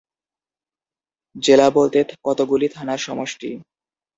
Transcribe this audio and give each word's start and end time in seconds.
জেলা 1.35 1.67
বলতে 1.69 1.99
কতগুলি 2.25 2.67
থানার 2.67 2.99
সমষ্টি। 2.99 3.49